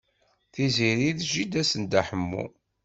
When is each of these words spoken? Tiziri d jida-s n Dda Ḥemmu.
Tiziri 0.53 1.09
d 1.17 1.19
jida-s 1.31 1.71
n 1.77 1.83
Dda 1.83 2.01
Ḥemmu. 2.09 2.45